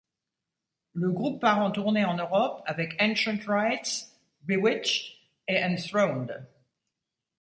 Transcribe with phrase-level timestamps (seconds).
[0.95, 4.07] Le groupe part en tournée en Europe avec Ancient Rites,
[4.41, 5.15] Bewitched
[5.47, 6.43] et Enthroned.